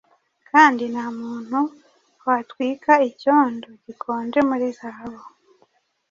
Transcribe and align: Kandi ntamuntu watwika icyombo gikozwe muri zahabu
Kandi 0.51 0.83
ntamuntu 0.93 1.59
watwika 2.25 2.93
icyombo 3.09 3.67
gikozwe 3.85 4.39
muri 4.49 4.67
zahabu 4.77 5.21